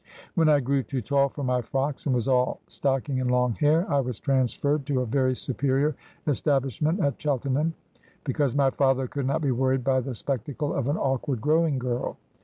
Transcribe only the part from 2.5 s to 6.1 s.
stocking and long hair, I was transferred to a very superior